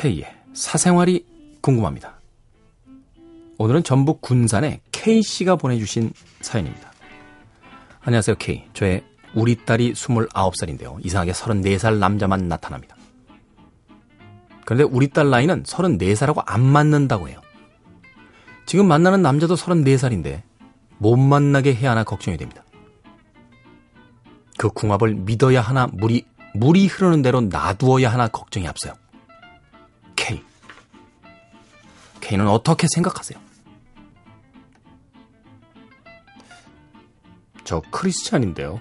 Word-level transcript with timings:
K의 0.00 0.24
사생활이 0.54 1.26
궁금합니다. 1.60 2.18
오늘은 3.58 3.82
전북 3.82 4.22
군산의 4.22 4.80
K씨가 4.92 5.56
보내주신 5.56 6.14
사연입니다. 6.40 6.90
안녕하세요, 8.00 8.36
K. 8.38 8.64
저의 8.72 9.04
우리 9.34 9.62
딸이 9.62 9.92
29살인데요. 9.92 11.04
이상하게 11.04 11.32
34살 11.32 11.98
남자만 11.98 12.48
나타납니다. 12.48 12.96
그런데 14.64 14.84
우리 14.84 15.10
딸 15.10 15.28
나이는 15.28 15.64
34살하고 15.64 16.44
안 16.46 16.62
맞는다고 16.62 17.28
해요. 17.28 17.38
지금 18.64 18.88
만나는 18.88 19.20
남자도 19.20 19.54
34살인데 19.54 20.40
못 20.96 21.16
만나게 21.18 21.74
해야 21.74 21.90
하나 21.90 22.04
걱정이 22.04 22.38
됩니다. 22.38 22.64
그 24.56 24.70
궁합을 24.70 25.14
믿어야 25.14 25.60
하나 25.60 25.88
물이 25.92 26.24
물이 26.54 26.86
흐르는 26.86 27.20
대로 27.20 27.42
놔두어야 27.42 28.10
하나 28.10 28.28
걱정이 28.28 28.66
앞서요. 28.66 28.94
K는 32.30 32.46
어떻게 32.46 32.86
생각하세요? 32.94 33.40
저 37.64 37.82
크리스찬인데요. 37.90 38.80